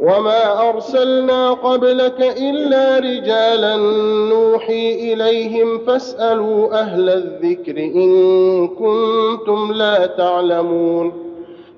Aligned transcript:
وما 0.00 0.68
ارسلنا 0.70 1.50
قبلك 1.50 2.20
الا 2.20 2.98
رجالا 2.98 3.76
نوحي 4.30 5.12
اليهم 5.12 5.78
فاسالوا 5.78 6.80
أهل 6.80 7.08
الذكر 7.10 7.78
ان 7.78 8.68
كنتم 8.68 9.72
لا 9.72 10.06
تعلمون 10.06 11.12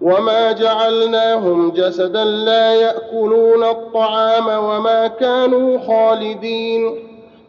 وما 0.00 0.52
جعلناهم 0.52 1.70
جسدا 1.70 2.24
لا 2.24 2.74
ياكلون 2.74 3.64
الطعام 3.64 4.46
وما 4.64 5.06
كانوا 5.06 5.78
خالدين 5.78 6.94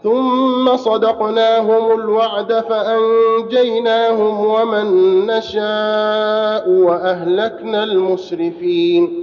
ثم 0.04 0.76
صدقناهم 0.78 2.00
الوعد 2.00 2.54
فانجيناهم 2.70 4.46
ومن 4.46 4.88
نشاء 5.28 6.70
واهلكنا 6.70 7.84
المسرفين 7.84 9.23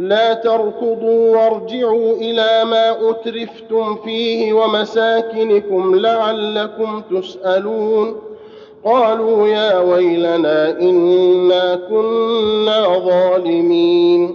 لا 0.00 0.34
تركضوا 0.34 1.36
وارجعوا 1.36 2.14
إلى 2.14 2.64
ما 2.64 3.10
أترفتم 3.10 3.96
فيه 3.96 4.52
ومساكنكم 4.52 5.94
لعلكم 5.94 7.02
تسألون. 7.10 8.20
قالوا 8.84 9.48
يا 9.48 9.78
ويلنا 9.78 10.70
إنا 10.70 11.80
كنا 11.90 12.98
ظالمين. 12.98 14.34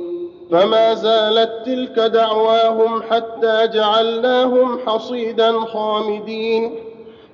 فما 0.51 0.93
زالت 0.93 1.51
تلك 1.65 1.99
دعواهم 1.99 3.01
حتى 3.09 3.67
جعلناهم 3.73 4.79
حصيدا 4.85 5.59
خامدين. 5.59 6.75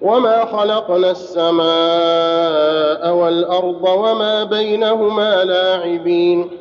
وما 0.02 0.46
خلقنا 0.46 1.12
السماء 1.12 1.64
والأرض 3.16 3.84
وما 3.84 4.44
بينهما 4.44 5.44
لاعبين. 5.44 6.61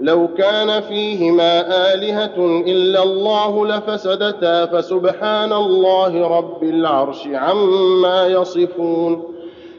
لو 0.00 0.28
كان 0.38 0.80
فيهما 0.80 1.60
آلهة 1.94 2.62
إلا 2.66 3.02
الله 3.02 3.66
لفسدتا 3.66 4.66
فسبحان 4.66 5.52
الله 5.52 6.38
رب 6.38 6.62
العرش 6.62 7.26
عما 7.26 8.26
يصفون. 8.26 9.34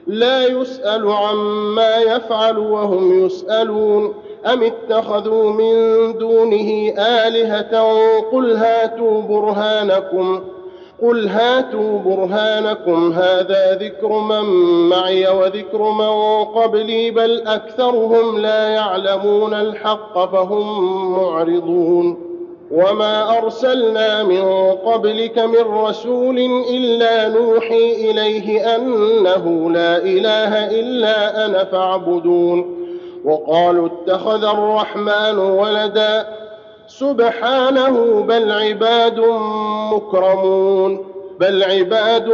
لا 0.08 0.48
يسأل 0.48 1.12
عما 1.12 1.98
يفعل 1.98 2.58
وهم 2.58 3.26
يسألون. 3.26 4.14
أم 4.46 4.64
اتخذوا 4.64 5.52
من 5.52 5.74
دونه 6.18 6.94
آلهة؟ 6.98 7.82
قل 8.32 8.56
هاتوا 8.56 9.22
برهانكم. 9.22 10.44
قل 11.02 11.28
هاتوا 11.28 12.00
برهانكم 12.00 13.14
هذا 13.14 13.76
ذكر 13.82 14.20
من 14.20 14.44
معي 14.90 15.28
وذكر 15.28 15.92
من 15.92 16.44
قبلي 16.44 17.12
بل 17.12 17.48
اكثرهم 17.48 18.38
لا 18.40 18.68
يعلمون 18.70 19.54
الحق 19.54 20.32
فهم 20.32 21.12
معرضون 21.14 22.28
وما 22.72 23.38
ارسلنا 23.38 24.24
من 24.24 24.72
قبلك 24.72 25.40
من 25.40 25.62
رسول 25.74 26.40
الا 26.70 27.30
نوحي 27.30 28.12
اليه 28.12 28.76
انه 28.76 29.72
لا 29.72 29.98
اله 29.98 30.80
الا 30.80 31.46
أنا 31.46 31.64
فاعبدون 31.64 32.78
وقالوا 33.26 33.88
اتخذ 33.88 34.44
الرحمن 34.44 35.38
ولدا 35.38 36.37
سبحانه 36.88 38.24
بل 38.24 38.52
عباد 38.52 39.20
مكرمون 39.94 41.17
بل 41.40 41.64
عباد 41.64 42.30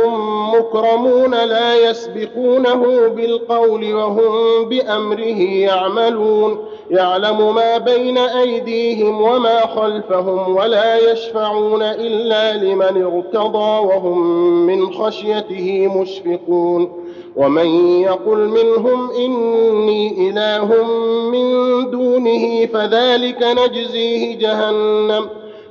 مكرمون 0.53 1.31
لا 1.31 1.89
يسبقونه 1.89 3.07
بالقول 3.07 3.93
وهم 3.93 4.65
بأمره 4.65 5.41
يعملون. 5.41 6.57
يعلم 6.91 7.55
ما 7.55 7.77
بين 7.77 8.17
أيديهم 8.17 9.21
وما 9.21 9.67
خلفهم 9.67 10.55
ولا 10.55 11.11
يشفعون 11.11 11.81
إلا 11.81 12.57
لمن 12.57 13.03
ارتضى 13.03 13.85
وهم 13.87 14.19
من 14.67 14.93
خشيته 14.93 15.87
مشفقون. 16.01 17.03
ومن 17.35 17.99
يقل 18.01 18.37
منهم 18.37 19.11
إني 19.11 20.29
إله 20.29 20.83
من 21.31 21.45
دونه 21.91 22.65
فذلك 22.65 23.43
نجزيه 23.43 24.37
جهنم. 24.37 25.29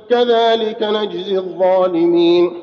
كذلك 0.09 0.77
نجزي 0.81 1.37
الظالمين. 1.37 2.62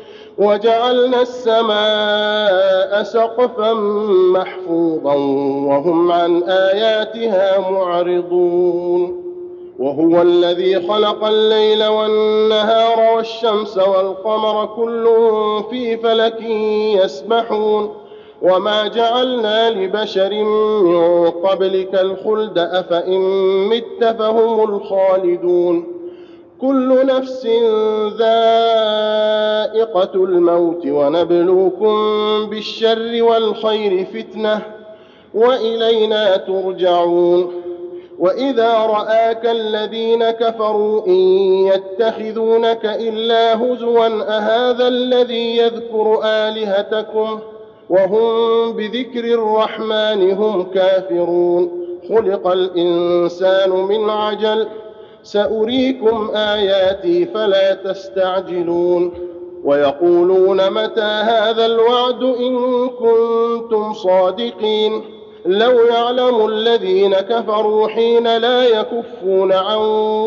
وجعلنا 0.41 1.21
السماء 1.21 3.03
سقفا 3.03 3.73
محفوظا 4.33 5.13
وهم 5.69 6.11
عن 6.11 6.43
آياتها 6.43 7.69
معرضون 7.71 9.21
وهو 9.79 10.21
الذي 10.21 10.87
خلق 10.87 11.23
الليل 11.25 11.83
والنهار 11.85 13.15
والشمس 13.15 13.77
والقمر 13.77 14.65
كل 14.75 15.07
في 15.69 15.97
فلك 15.97 16.41
يسبحون 17.03 17.89
وما 18.41 18.87
جعلنا 18.87 19.69
لبشر 19.69 20.43
من 20.43 21.29
قبلك 21.29 21.95
الخلد 21.95 22.57
أفإن 22.57 23.19
مت 23.69 24.03
فهم 24.19 24.63
الخالدون 24.75 26.00
كل 26.61 27.05
نفس 27.05 27.45
ذائقة 28.17 30.15
الموت 30.15 30.85
ونبلوكم 30.85 31.95
بالشر 32.49 33.23
والخير 33.23 34.05
فتنة 34.05 34.61
وإلينا 35.33 36.37
ترجعون. 36.37 37.53
وإذا 38.19 38.73
رآك 38.73 39.45
الذين 39.45 40.31
كفروا 40.31 41.07
إن 41.07 41.21
يتخذونك 41.73 42.85
إلا 42.85 43.63
هزوا 43.63 44.07
أهذا 44.37 44.87
الذي 44.87 45.57
يذكر 45.57 46.21
آلهتكم؟ 46.23 47.39
وهم 47.89 48.71
بذكر 48.73 49.25
الرحمن 49.25 50.31
هم 50.31 50.63
كافرون. 50.63 51.81
خلق 52.09 52.47
الإنسان 52.47 53.69
من 53.69 54.09
عجل 54.09 54.67
سأريكم 55.23 56.31
آياتي 56.35 57.25
فلا 57.25 57.73
تستعجلون 57.73 59.11
ويقولون 59.63 60.69
متى 60.71 61.01
هذا 61.01 61.65
الوعد 61.65 62.23
إن 62.23 62.89
كنتم 62.89 63.93
صادقين 63.93 65.01
لو 65.45 65.71
يعلم 65.71 66.45
الذين 66.45 67.13
كفروا 67.15 67.87
حين 67.87 68.37
لا 68.37 68.63
يكفون 68.67 69.51
عن 69.51 69.77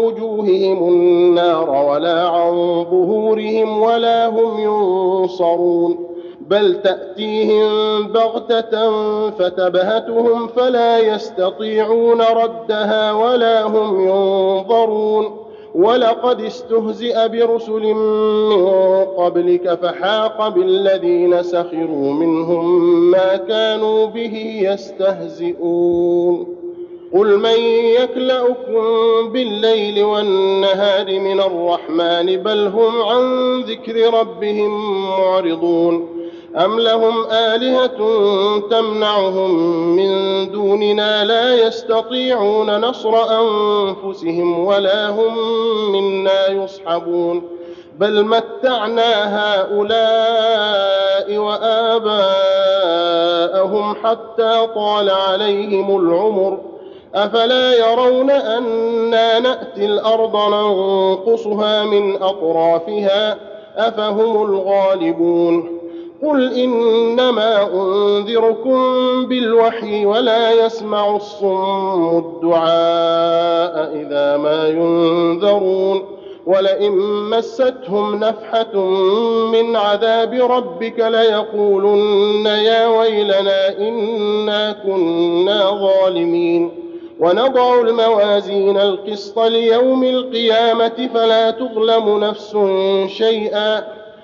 وجوههم 0.05 0.89
النار 0.89 1.71
ولا 1.71 2.29
عن 2.29 2.85
ظهورهم 2.91 3.83
ولا 3.83 4.27
هم 4.29 4.59
ينصرون 4.61 6.14
بل 6.49 6.83
تاتيهم 6.83 8.03
بغته 8.07 9.31
فتبهتهم 9.31 10.47
فلا 10.47 10.99
يستطيعون 10.99 12.21
ردها 12.21 13.13
ولا 13.13 13.63
هم 13.63 14.09
ينظرون 14.09 15.45
ولقد 15.75 16.41
استهزئ 16.41 17.29
برسل 17.29 17.95
من 17.95 18.67
قبلك 19.05 19.75
فحاق 19.83 20.49
بالذين 20.49 21.43
سخروا 21.43 22.13
منهم 22.13 22.91
ما 23.11 23.37
كانوا 23.37 24.07
به 24.07 24.61
يستهزئون 24.63 26.47
قل 27.15 27.39
من 27.39 27.61
يكلاكم 28.03 28.83
بالليل 29.33 30.05
والنهار 30.05 31.21
من 31.21 31.41
الرحمن 31.41 32.37
بل 32.37 32.67
هم 32.67 33.03
عن 33.03 33.61
ذكر 33.61 34.15
ربهم 34.21 35.01
معرضون 35.11 36.14
أم 36.57 36.81
لهم 36.81 37.25
آلهة 37.31 37.99
تمنعهم 38.71 39.51
من 39.97 40.11
دوننا 40.53 41.25
لا 41.25 41.55
يستطيعون 41.67 42.81
نصر 42.81 43.41
أنفسهم 43.41 44.67
ولا 44.67 45.09
هم 45.11 45.39
منا 45.93 46.49
يصحبون 46.49 47.43
بل 47.99 48.25
متعنا 48.25 49.37
هؤلاء 49.39 51.37
وآباءهم 51.39 52.75
حتى 54.05 54.67
طال 54.75 55.11
عليهم 55.11 55.97
العمر 56.01 56.59
أفلا 57.15 57.75
يرون 57.77 58.31
أنا 58.31 59.39
نأتي 59.39 59.87
الأرض 59.87 60.37
ننقصها 60.37 61.85
من 61.85 62.23
أطرافها 62.23 63.39
أفهم 63.77 64.43
الغالبون 64.43 65.74
قل 66.25 66.53
انما 66.53 67.63
انذركم 67.75 68.79
بالوحي 69.27 70.07
ولا 70.07 70.51
يسمع 70.67 71.17
الصم 71.17 72.19
الدعاء 72.19 73.93
اذا 73.95 74.37
ما 74.37 74.69
ينذرون 74.69 76.03
ولئن 76.47 76.93
مستهم 77.31 78.15
نفحه 78.15 78.77
من 79.53 79.77
عذاب 79.77 80.33
ربك 80.35 80.99
ليقولن 80.99 82.47
يا 82.47 82.87
ويلنا 82.87 83.79
انا 83.79 84.73
كنا 84.73 85.71
ظالمين 85.71 86.71
ونضع 87.21 87.81
الموازين 87.81 88.77
القسط 88.77 89.39
ليوم 89.39 90.05
القيامه 90.05 91.09
فلا 91.15 91.51
تظلم 91.51 92.25
نفس 92.25 92.57
شيئا 93.07 93.85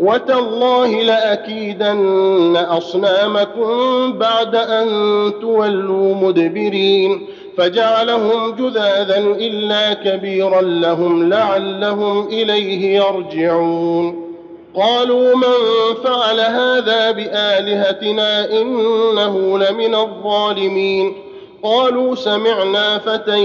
وتالله 0.00 1.02
لأكيدن 1.02 2.56
أصنامكم 2.56 3.68
بعد 4.18 4.54
أن 4.54 4.88
تولوا 5.40 6.14
مدبرين 6.14 7.26
فجعلهم 7.58 8.50
جذاذا 8.56 9.18
إلا 9.18 9.92
كبيرا 9.94 10.60
لهم 10.62 11.28
لعلهم 11.28 12.26
إليه 12.28 12.96
يرجعون 12.96 14.30
قالوا 14.74 15.36
من 15.36 15.54
فعل 16.04 16.40
هذا 16.40 17.10
بآلهتنا 17.10 18.52
إنه 18.60 19.58
لمن 19.58 19.94
الظالمين 19.94 21.12
قالوا 21.62 22.14
سمعنا 22.14 22.98
فتى 22.98 23.38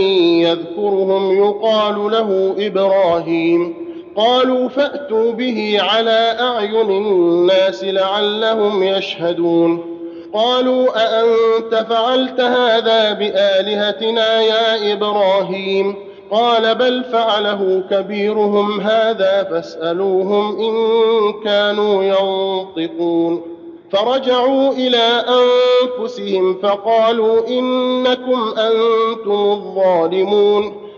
يذكرهم 0.43 1.37
يقال 1.37 1.95
له 2.11 2.55
إبراهيم 2.59 3.84
قالوا 4.17 4.69
فأتوا 4.69 5.31
به 5.31 5.77
على 5.79 6.37
أعين 6.39 6.91
الناس 6.91 7.83
لعلهم 7.83 8.83
يشهدون. 8.83 9.95
قالوا 10.33 10.87
أأنت 10.95 11.85
فعلت 11.89 12.39
هذا 12.39 13.13
بآلهتنا 13.13 14.41
يا 14.41 14.93
إبراهيم؟ 14.93 15.95
قال 16.31 16.75
بل 16.75 17.03
فعله 17.03 17.83
كبيرهم 17.91 18.81
هذا 18.81 19.43
فاسألوهم 19.43 20.59
إن 20.59 20.73
كانوا 21.43 22.03
ينطقون. 22.03 23.41
فرجعوا 23.91 24.71
إلى 24.71 25.23
أنفسهم 25.27 26.57
فقالوا 26.63 27.47
إنكم 27.47 28.53
أنتم 28.57 29.51
الظالمون. 29.51 30.84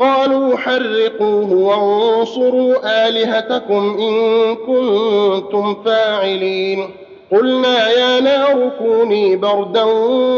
قالوا 0.00 0.56
حرقوه 0.56 1.52
وانصروا 1.52 3.08
آلهتكم 3.08 3.96
إن 4.00 4.54
كنتم 4.56 5.76
فاعلين. 5.84 6.90
قلنا 7.32 7.90
يا 7.90 8.20
نار 8.20 8.70
كوني 8.78 9.36
بردا 9.36 9.84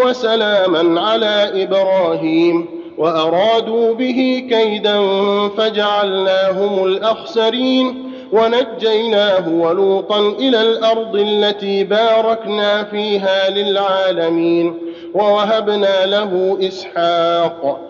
وسلاما 0.04 1.00
على 1.00 1.64
إبراهيم. 1.64 2.66
وأرادوا 2.98 3.94
به 3.94 4.46
كيدا 4.50 5.00
فجعلناهم 5.48 6.84
الأخسرين. 6.84 8.12
ونجيناه 8.32 9.48
ولوطا 9.48 10.18
إلى 10.18 10.62
الأرض 10.62 11.16
التي 11.16 11.84
باركنا 11.84 12.84
فيها 12.84 13.50
للعالمين. 13.50 14.74
ووهبنا 15.14 16.06
له 16.06 16.58
إسحاق. 16.60 17.89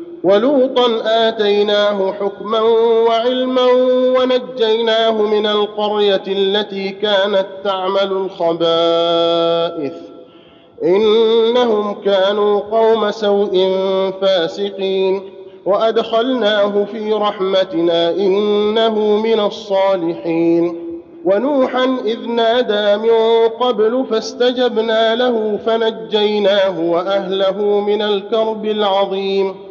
ولوطا 0.23 1.01
آتيناه 1.05 2.13
حكما 2.13 2.59
وعلما 3.07 3.67
ونجيناه 4.17 5.11
من 5.11 5.47
القرية 5.47 6.23
التي 6.27 6.89
كانت 6.89 7.45
تعمل 7.63 8.11
الخبائث. 8.11 9.93
إنهم 10.83 12.01
كانوا 12.01 12.59
قوم 12.59 13.11
سوء 13.11 13.69
فاسقين. 14.21 15.21
وأدخلناه 15.65 16.85
في 16.91 17.13
رحمتنا 17.13 18.09
إنه 18.09 18.99
من 18.99 19.39
الصالحين. 19.39 20.91
ونوحا 21.25 21.97
إذ 22.05 22.27
نادى 22.27 22.97
من 22.97 23.47
قبل 23.47 24.05
فاستجبنا 24.09 25.15
له 25.15 25.59
فنجيناه 25.65 26.79
وأهله 26.79 27.79
من 27.79 28.01
الكرب 28.01 28.65
العظيم. 28.65 29.70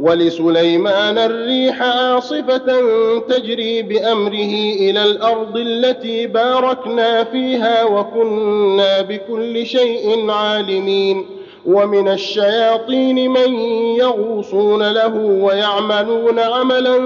ولسليمان 0.00 1.18
الريح 1.18 1.82
عاصفة 1.82 2.80
تجري 3.28 3.82
بأمره 3.82 4.54
إلى 4.80 5.02
الأرض 5.02 5.56
التي 5.56 6.26
باركنا 6.26 7.24
فيها 7.24 7.84
وكنا 7.84 9.00
بكل 9.00 9.66
شيء 9.66 10.30
عالمين. 10.30 11.26
ومن 11.66 12.08
الشياطين 12.08 13.30
من 13.30 13.54
يغوصون 13.96 14.92
له 14.92 15.16
ويعملون 15.16 16.38
عملا 16.38 16.98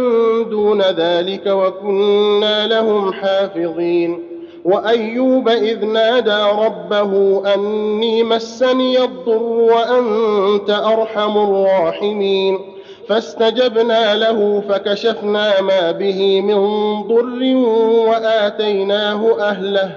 دون 0.50 0.82
ذلك 0.82 1.46
وكنا 1.46 2.66
لهم 2.66 3.12
حافظين. 3.12 4.18
وأيوب 4.64 5.48
إذ 5.48 5.84
نادى 5.84 6.44
ربه 6.66 7.42
أني 7.54 8.22
مسني 8.22 9.04
الضر 9.04 9.42
وأنت 9.42 10.70
أرحم 10.70 11.38
الراحمين. 11.38 12.74
فاستجبنا 13.08 14.14
له 14.14 14.62
فكشفنا 14.68 15.61
ما 15.61 15.90
به 15.90 16.40
من 16.40 16.62
ضر 17.02 17.56
وآتيناه 18.08 19.40
أهله 19.40 19.90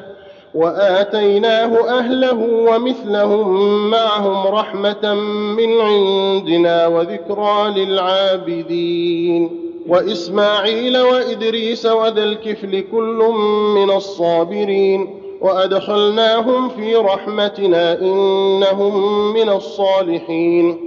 وآتيناه 0.56 2.00
أهله 2.00 2.48
ومثلهم 2.70 3.90
معهم 3.90 4.48
رحمة 4.48 5.14
من 5.58 5.82
عندنا 5.82 6.88
وذكرى 6.88 7.74
للعابدين. 7.76 9.68
وإسماعيل 9.88 10.98
وإدريس 10.98 11.86
وذا 11.86 12.24
الكفل 12.24 12.84
كل 12.92 13.34
من 13.76 13.92
الصابرين 13.92 15.20
وأدخلناهم 15.42 16.70
في 16.70 16.96
رحمتنا 16.96 18.00
إنهم 18.02 19.34
من 19.34 19.50
الصالحين. 19.50 20.87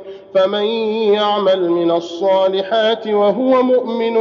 فمن 0.35 0.63
يعمل 1.13 1.69
من 1.69 1.91
الصالحات 1.91 3.07
وهو 3.07 3.63
مؤمن 3.63 4.17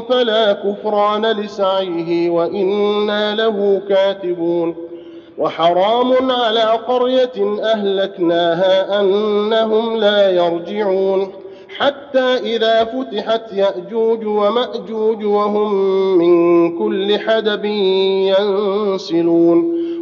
فلا 0.00 0.52
كفران 0.52 1.26
لسعيه 1.26 2.30
وإنا 2.30 3.34
له 3.34 3.82
كاتبون. 3.88 4.74
وحرام 5.38 6.30
على 6.30 6.60
قرية 6.60 7.58
أهلكناها 7.62 9.00
أنهم 9.00 9.96
لا 9.96 10.30
يرجعون. 10.30 11.32
حتى 11.78 12.36
إذا 12.36 12.84
فتحت 12.84 13.52
يأجوج 13.52 14.26
ومأجوج 14.26 15.24
وهم 15.24 15.74
من 16.18 16.78
كل 16.78 17.18
حدب 17.18 17.64
ينسلون. 18.38 19.83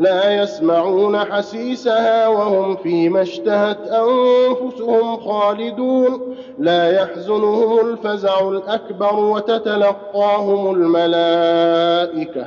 لا 0.00 0.42
يسمعون 0.42 1.18
حسيسها 1.18 2.28
وهم 2.28 2.76
فيما 2.76 3.22
اشتهت 3.22 3.78
أنفسهم 3.88 5.16
خالدون. 5.16 6.36
لا 6.58 7.02
يحزنهم 7.02 7.88
الفزع 7.88 8.48
الأكبر 8.48 9.14
وتتلقاهم 9.14 10.74
الملائكة. 10.74 12.46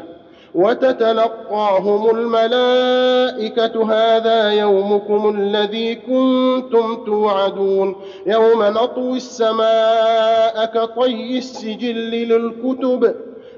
وتتلقاهم 0.55 2.09
الملائكة. 2.17 3.93
هذا 3.93 4.51
يومكم 4.51 5.35
الذي 5.37 5.95
كنتم 5.95 7.03
توعدون. 7.05 7.95
يوم 8.25 8.63
نطوي 8.63 9.17
السماء 9.17 10.65
كطي 10.65 11.37
السجل 11.37 11.95
للكتب. 11.95 13.15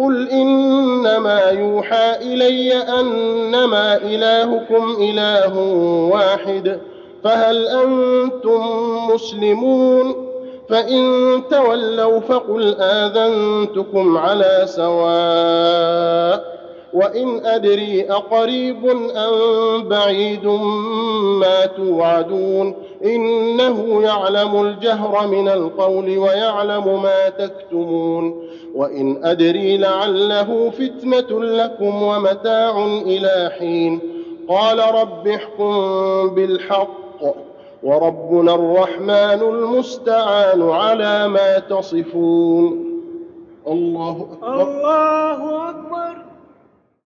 قل 0.00 0.28
إنما 0.28 1.40
يوحى 1.50 2.16
إلي 2.16 2.72
أنما 2.76 3.96
إلهكم 3.96 4.96
إله 5.00 5.58
واحد 6.12 6.80
فهل 7.24 7.66
أنتم 7.68 8.60
مسلمون 9.14 10.30
فإن 10.68 11.02
تولوا 11.50 12.20
فقل 12.20 12.74
آذنتكم 12.80 14.18
على 14.18 14.62
سواء 14.66 16.44
وإن 16.94 17.46
أدري 17.46 18.10
أقريب 18.10 18.86
أم 19.16 19.88
بعيد 19.88 20.46
ما 21.40 21.66
توعدون 21.66 22.74
إنه 23.04 24.02
يعلم 24.02 24.66
الجهر 24.66 25.26
من 25.26 25.48
القول 25.48 26.18
ويعلم 26.18 27.02
ما 27.02 27.28
تكتمون 27.28 28.42
وإن 28.74 29.24
أدري 29.24 29.76
لعله 29.76 30.70
فتنة 30.70 31.40
لكم 31.44 32.02
ومتاع 32.02 32.86
إلى 32.86 33.50
حين 33.58 34.00
قال 34.48 34.94
رب 34.94 35.28
احكم 35.28 35.74
بالحق 36.34 37.00
وربنا 37.82 38.54
الرحمن 38.54 39.40
المستعان 39.42 40.70
على 40.70 41.28
ما 41.28 41.58
تصفون 41.58 42.90
الله 43.66 44.28
أكبر 44.42 44.62
الله 44.62 45.70